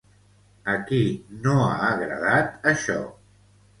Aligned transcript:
A 0.71 0.77
qui 0.87 1.01
no 1.45 1.53
ha 1.65 1.91
agradat, 1.91 2.51
això? 2.73 2.97